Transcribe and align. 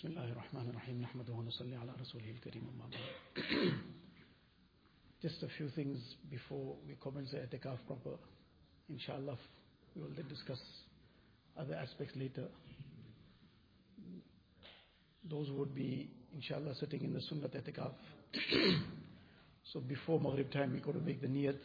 بسم 0.00 0.08
الله 0.08 0.32
الرحمن 0.32 0.68
الرحيم 0.70 1.00
نحمده 1.02 1.32
ونصلي 1.32 1.76
على 1.76 1.92
رسوله 2.00 2.30
الكريم 2.30 2.64
أما 2.68 2.88
بعد 2.90 3.72
Just 5.22 5.42
a 5.42 5.48
few 5.48 5.68
things 5.70 5.98
before 6.30 6.76
we 6.86 6.94
commence 7.00 7.30
the 7.30 7.38
etikaf 7.38 7.78
proper. 7.86 8.16
Inshallah, 8.88 9.36
we 9.94 10.02
will 10.02 10.10
then 10.14 10.28
discuss 10.28 10.60
other 11.58 11.74
aspects 11.74 12.14
later. 12.16 12.48
Those 15.28 15.48
who 15.48 15.54
would 15.54 15.74
be, 15.74 16.10
inshallah, 16.34 16.74
sitting 16.78 17.02
in 17.02 17.12
the 17.14 17.20
sunnat 17.20 17.56
etikaf. 17.56 17.92
so 19.72 19.80
before 19.80 20.20
Maghrib 20.20 20.52
time, 20.52 20.72
we 20.74 20.80
got 20.80 20.92
to 20.92 21.00
make 21.00 21.20
the 21.20 21.28
niyat. 21.28 21.58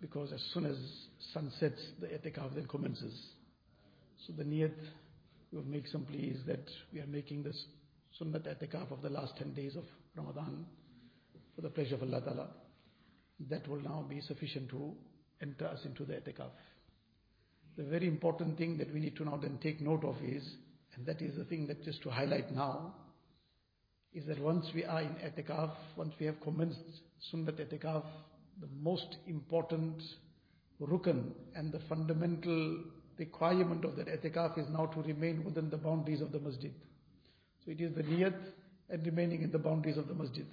Because 0.00 0.32
as 0.32 0.42
soon 0.52 0.66
as 0.66 0.76
sun 1.32 1.50
sets, 1.58 1.80
the 2.00 2.06
etikaf 2.08 2.54
then 2.54 2.66
commences. 2.66 3.18
So 4.26 4.34
the 4.34 4.44
niyat 4.44 4.74
we 5.55 5.61
will 5.61 5.67
make 5.69 5.87
some 5.87 6.03
pleas 6.03 6.35
that 6.45 6.69
we 6.91 6.99
are 6.99 7.07
making 7.07 7.41
this 7.41 7.65
sunnat 8.19 8.45
etikaf 8.45 8.91
of 8.91 9.01
the 9.01 9.09
last 9.09 9.37
10 9.37 9.53
days 9.53 9.77
of 9.77 9.85
Ramadan 10.13 10.65
for 11.55 11.61
the 11.61 11.69
pleasure 11.69 11.95
of 11.95 12.03
Allah 12.03 12.19
Ta'ala. 12.19 12.47
That 13.49 13.65
will 13.69 13.79
now 13.79 14.05
be 14.09 14.19
sufficient 14.19 14.69
to 14.71 14.93
enter 15.41 15.65
us 15.65 15.79
into 15.85 16.03
the 16.03 16.15
etikaf. 16.15 16.51
The 17.77 17.85
very 17.85 18.05
important 18.05 18.57
thing 18.57 18.77
that 18.79 18.93
we 18.93 18.99
need 18.99 19.15
to 19.15 19.23
now 19.23 19.37
then 19.37 19.57
take 19.63 19.79
note 19.79 20.03
of 20.03 20.17
is, 20.25 20.45
and 20.97 21.05
that 21.05 21.21
is 21.21 21.37
the 21.37 21.45
thing 21.45 21.67
that 21.67 21.85
just 21.85 22.01
to 22.03 22.09
highlight 22.09 22.53
now, 22.53 22.93
is 24.13 24.25
that 24.25 24.39
once 24.41 24.65
we 24.75 24.83
are 24.83 25.03
in 25.03 25.15
etikaf, 25.23 25.71
once 25.95 26.13
we 26.19 26.25
have 26.25 26.41
commenced 26.41 26.79
sunnat 27.33 27.65
etikaf, 27.65 28.03
the 28.59 28.67
most 28.81 29.15
important 29.25 30.01
rukn 30.81 31.31
and 31.55 31.71
the 31.71 31.79
fundamental 31.87 32.79
requirement 33.17 33.85
of 33.85 33.95
that 33.95 34.07
etikaf 34.07 34.57
is 34.57 34.65
now 34.69 34.85
to 34.87 35.01
remain 35.01 35.43
within 35.43 35.69
the 35.69 35.77
boundaries 35.77 36.21
of 36.21 36.31
the 36.31 36.39
masjid. 36.39 36.73
So 37.63 37.71
it 37.71 37.81
is 37.81 37.95
the 37.95 38.03
niyat 38.03 38.35
and 38.89 39.05
remaining 39.05 39.41
in 39.41 39.51
the 39.51 39.59
boundaries 39.59 39.97
of 39.97 40.07
the 40.07 40.13
masjid. 40.13 40.45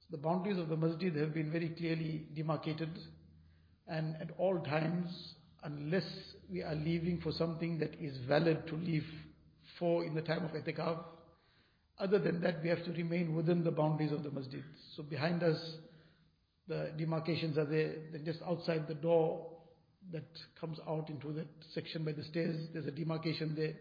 So 0.00 0.06
the 0.10 0.18
boundaries 0.18 0.58
of 0.58 0.68
the 0.68 0.76
masjid 0.76 1.14
have 1.16 1.34
been 1.34 1.50
very 1.50 1.68
clearly 1.70 2.26
demarcated 2.34 2.90
and 3.86 4.16
at 4.20 4.30
all 4.38 4.58
times, 4.60 5.34
unless 5.64 6.06
we 6.50 6.62
are 6.62 6.74
leaving 6.74 7.20
for 7.20 7.32
something 7.32 7.78
that 7.80 7.94
is 8.00 8.16
valid 8.28 8.66
to 8.68 8.76
leave 8.76 9.06
for 9.78 10.04
in 10.04 10.14
the 10.14 10.22
time 10.22 10.44
of 10.44 10.52
etikaf, 10.52 10.98
other 11.98 12.18
than 12.18 12.40
that 12.40 12.62
we 12.62 12.68
have 12.68 12.84
to 12.84 12.92
remain 12.92 13.34
within 13.34 13.62
the 13.62 13.70
boundaries 13.70 14.12
of 14.12 14.22
the 14.22 14.30
masjid. 14.30 14.62
So 14.96 15.02
behind 15.02 15.42
us, 15.42 15.58
the 16.66 16.92
demarcations 16.96 17.58
are 17.58 17.64
there, 17.64 17.94
then 18.12 18.24
just 18.24 18.40
outside 18.42 18.86
the 18.86 18.94
door 18.94 19.46
that 20.12 20.24
comes 20.60 20.78
out 20.88 21.08
into 21.08 21.32
that 21.32 21.46
section 21.74 22.04
by 22.04 22.12
the 22.12 22.24
stairs. 22.24 22.56
There's 22.72 22.86
a 22.86 22.90
demarcation 22.90 23.54
there. 23.54 23.74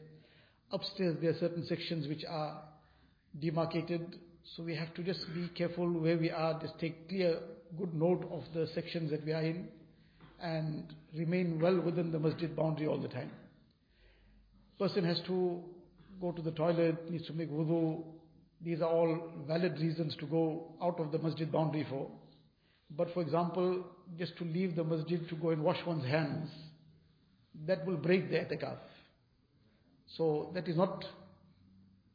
Upstairs, 0.72 1.18
there 1.22 1.32
are 1.32 1.40
certain 1.40 1.66
sections 1.66 2.08
which 2.08 2.24
are 2.30 2.62
demarcated. 3.40 4.18
So 4.56 4.64
we 4.64 4.76
have 4.76 4.94
to 4.96 5.04
just 5.04 5.26
be 5.34 5.48
careful 5.56 5.90
where 5.92 6.18
we 6.18 6.30
are. 6.30 6.60
Just 6.62 6.78
take 6.80 7.10
clear, 7.10 7.40
good 7.78 7.94
note 7.94 8.28
of 8.32 8.44
the 8.54 8.68
sections 8.74 9.12
that 9.12 9.26
we 9.26 9.34
are 9.34 9.42
in 9.42 9.68
and 10.42 10.84
remain 11.16 11.60
well 11.60 11.80
within 11.80 12.12
the 12.12 12.20
masjid 12.20 12.56
boundary 12.56 12.88
all 12.88 12.98
the 13.00 13.08
time. 13.08 13.32
Person 14.78 15.04
has 15.04 15.20
to 15.28 15.62
go 16.22 16.32
to 16.32 16.42
the 16.42 16.52
toilet, 16.52 17.10
needs 17.10 17.26
to 17.28 17.34
make 17.34 17.52
wudu. 17.52 18.04
These 18.62 18.82
are 18.82 18.90
all 18.90 19.32
valid 19.48 19.80
reasons 19.80 20.16
to 20.18 20.26
go 20.26 20.74
out 20.82 21.00
of 21.00 21.12
the 21.12 21.20
masjid 21.20 21.52
boundary 21.52 21.86
for. 21.90 22.10
But 22.96 23.14
for 23.14 23.22
example, 23.22 23.86
just 24.18 24.38
to 24.38 24.44
leave 24.44 24.76
the 24.76 24.84
masjid 24.84 25.28
to 25.30 25.36
go 25.36 25.50
and 25.50 25.64
wash 25.64 25.80
one's 25.86 26.06
hands, 26.06 26.50
that 27.68 27.86
will 27.86 27.98
break 27.98 28.30
the 28.30 28.38
etikaf. 28.38 28.78
So 30.18 30.52
that 30.56 30.68
is 30.68 30.76
not 30.76 31.06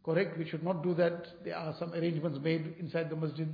correct. 0.05 0.37
We 0.39 0.49
should 0.49 0.65
not 0.65 0.83
do 0.83 0.95
that. 0.95 1.45
There 1.45 1.57
are 1.57 1.75
some 1.79 1.93
arrangements 1.93 2.39
made 2.43 2.75
inside 2.79 3.11
the 3.11 3.17
masjid 3.17 3.49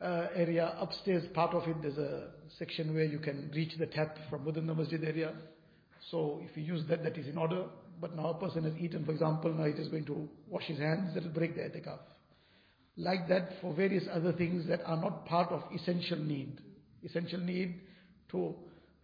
uh, 0.00 0.26
area. 0.34 0.74
Upstairs, 0.80 1.24
part 1.34 1.54
of 1.54 1.68
it, 1.68 1.80
there's 1.82 1.98
a 1.98 2.30
section 2.58 2.94
where 2.94 3.04
you 3.04 3.18
can 3.18 3.50
reach 3.54 3.76
the 3.78 3.86
tap 3.86 4.18
from 4.28 4.44
within 4.44 4.66
the 4.66 4.74
masjid 4.74 5.02
area. 5.04 5.32
So 6.10 6.42
if 6.42 6.56
you 6.56 6.64
use 6.64 6.82
that, 6.88 7.02
that 7.04 7.16
is 7.16 7.26
in 7.28 7.38
order. 7.38 7.64
But 8.00 8.16
now 8.16 8.30
a 8.30 8.34
person 8.34 8.64
has 8.64 8.74
eaten, 8.78 9.04
for 9.04 9.12
example, 9.12 9.54
now 9.54 9.64
he 9.64 9.70
is 9.70 9.88
going 9.88 10.04
to 10.06 10.28
wash 10.48 10.64
his 10.64 10.78
hands, 10.78 11.14
that 11.14 11.22
will 11.22 11.30
break 11.30 11.54
the 11.54 11.62
etikaf. 11.62 12.00
Like 12.96 13.28
that 13.28 13.60
for 13.60 13.74
various 13.74 14.04
other 14.12 14.32
things 14.32 14.68
that 14.68 14.80
are 14.86 14.96
not 14.96 15.26
part 15.26 15.50
of 15.50 15.62
essential 15.74 16.18
need. 16.18 16.60
Essential 17.04 17.40
need 17.40 17.80
to 18.30 18.54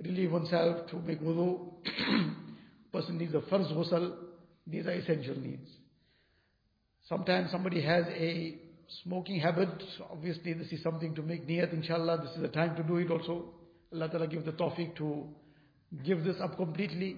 relieve 0.03 0.33
oneself, 0.33 0.89
to 0.91 0.97
make 0.97 1.21
wudu. 1.21 1.73
Person 2.93 3.19
needs 3.19 3.35
a 3.35 3.41
first 3.43 3.71
ghusl. 3.71 4.15
These 4.67 4.87
are 4.87 4.93
essential 4.93 5.37
needs. 5.37 5.69
Sometimes 7.09 7.51
somebody 7.51 7.83
has 7.83 8.05
a 8.09 8.59
smoking 9.03 9.41
habit. 9.41 9.69
Obviously 10.11 10.53
this 10.53 10.69
is 10.69 10.83
something 10.83 11.15
to 11.15 11.23
make 11.23 11.49
niyat 11.49 11.73
inshallah. 11.73 12.23
This 12.25 12.37
is 12.37 12.43
the 12.43 12.49
time 12.49 12.77
to 12.77 12.83
do 12.83 12.97
it 12.97 13.11
also. 13.11 13.55
Allah 13.93 14.09
Ta'ala 14.09 14.29
give 14.29 14.45
the 14.45 14.53
tawfiq 14.53 14.97
to 14.97 15.27
give 16.05 16.23
this 16.23 16.37
up 16.41 16.57
completely. 16.57 17.17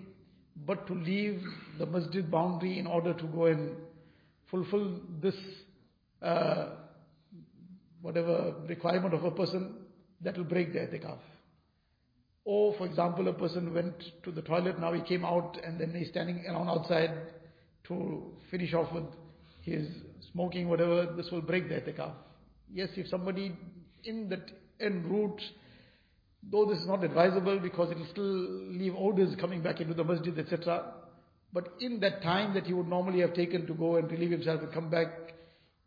But 0.67 0.87
to 0.87 0.95
leave 0.95 1.43
the 1.79 1.87
masjid 1.87 2.31
boundary 2.31 2.79
in 2.79 2.87
order 2.87 3.13
to 3.15 3.25
go 3.25 3.47
and 3.47 3.77
fulfill 4.51 5.01
this 5.23 5.35
uh, 6.23 6.69
whatever 8.01 8.55
requirement 8.69 9.15
of 9.15 9.25
a 9.25 9.31
person, 9.31 9.75
that 10.21 10.37
will 10.37 10.45
break 10.45 10.73
the 10.73 10.79
etikaf. 10.79 11.19
Or, 12.45 12.75
for 12.77 12.87
example, 12.87 13.29
a 13.29 13.33
person 13.33 13.73
went 13.73 13.95
to 14.25 14.33
the 14.33 14.43
toilet, 14.43 14.79
now 14.81 14.93
he 14.93 15.01
came 15.03 15.25
out 15.25 15.59
and 15.65 15.81
then 15.81 15.95
he's 15.95 16.09
standing 16.09 16.45
around 16.49 16.69
outside 16.69 17.11
to 17.85 18.33
finish 18.51 18.75
off 18.75 18.93
with 18.93 19.05
his 19.63 19.87
smoking, 20.33 20.69
whatever, 20.69 21.13
this 21.17 21.31
will 21.31 21.41
break 21.41 21.69
the 21.69 21.75
etikaf. 21.75 22.13
Yes, 22.73 22.89
if 22.97 23.07
somebody 23.09 23.57
in 24.05 24.29
that 24.31 24.51
en 24.81 25.05
route, 25.09 25.41
though 26.51 26.65
this 26.67 26.79
is 26.79 26.87
not 26.87 27.05
advisable 27.05 27.61
because 27.61 27.91
it 27.91 27.99
will 27.99 28.09
still 28.11 28.25
leave 28.25 28.95
odors 28.97 29.35
coming 29.41 29.63
back 29.63 29.81
into 29.81 29.95
the 29.95 30.03
masjid, 30.03 30.37
etc. 30.39 30.85
But 31.53 31.69
in 31.81 32.01
that 32.01 32.23
time 32.23 32.55
that 32.55 32.67
he 32.67 32.73
would 32.73 32.89
normally 32.89 33.21
have 33.21 33.35
taken 33.35 33.67
to 33.67 33.75
go 33.75 33.97
and 33.97 34.11
relieve 34.11 34.31
himself 34.31 34.63
and 34.63 34.73
come 34.73 34.91
back, 34.91 35.09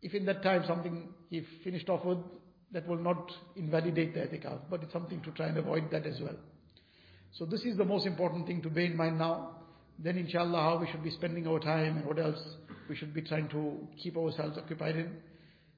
if 0.02 0.14
in 0.14 0.24
that 0.26 0.42
time 0.42 0.64
something 0.66 1.08
he 1.30 1.44
finished 1.64 1.88
off 1.88 2.04
with, 2.04 2.18
that 2.72 2.86
will 2.86 2.98
not 2.98 3.30
invalidate 3.54 4.14
the 4.14 4.20
etikaf, 4.20 4.58
but 4.68 4.82
it's 4.82 4.92
something 4.92 5.20
to 5.22 5.30
try 5.32 5.46
and 5.46 5.56
avoid 5.56 5.90
that 5.90 6.06
as 6.06 6.20
well. 6.20 6.36
So 7.32 7.44
this 7.44 7.62
is 7.62 7.76
the 7.76 7.84
most 7.84 8.06
important 8.06 8.46
thing 8.46 8.62
to 8.62 8.70
bear 8.70 8.84
in 8.84 8.96
mind 8.96 9.18
now. 9.18 9.56
Then 9.98 10.18
inshallah 10.18 10.60
how 10.60 10.78
we 10.78 10.90
should 10.90 11.02
be 11.02 11.10
spending 11.10 11.46
our 11.46 11.58
time 11.58 11.98
and 11.98 12.06
what 12.06 12.18
else 12.18 12.38
we 12.88 12.96
should 12.96 13.14
be 13.14 13.22
trying 13.22 13.48
to 13.48 13.88
keep 14.02 14.16
ourselves 14.16 14.58
occupied 14.58 14.96
in. 14.96 15.16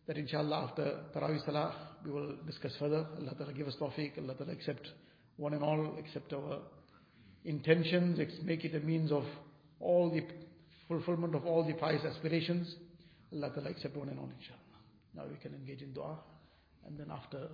That 0.07 0.17
inshallah 0.17 0.69
after 0.71 1.01
Tarawih 1.15 1.45
Salah 1.45 1.75
we 2.05 2.11
will 2.11 2.37
discuss 2.47 2.73
further. 2.79 3.07
Allah 3.21 3.35
Ta'ala 3.37 3.53
give 3.53 3.69
us 3.69 3.77
tawfiq, 3.81 4.19
Allah 4.19 4.35
Ta'ala 4.35 4.53
accept 4.53 4.89
one 5.37 5.55
and 5.55 5.63
all, 5.63 5.97
accept 5.99 6.33
our 6.33 6.59
intentions, 7.45 8.19
make 8.45 8.65
it 8.65 8.75
a 8.75 8.81
means 8.81 9.13
of 9.13 9.25
all 9.81 10.11
the 10.11 10.23
fulfillment 10.89 11.35
of 11.35 11.47
all 11.47 11.65
the 11.65 11.75
pious 11.75 12.05
aspirations. 12.05 12.75
Allah 13.33 13.51
Ta'ala 13.53 13.71
accept 13.71 13.97
one 13.97 14.09
and 14.09 14.19
all 14.19 14.31
inshallah. 14.39 14.79
Now 15.15 15.23
we 15.31 15.37
can 15.37 15.55
engage 15.55 15.83
in 15.83 15.93
dua 15.93 16.19
and 16.87 16.99
then 16.99 17.11
after 17.11 17.49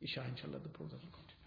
Isha 0.00 0.24
inshallah 0.28 0.60
the 0.62 0.68
program 0.68 1.00
will 1.02 1.12
continue. 1.12 1.43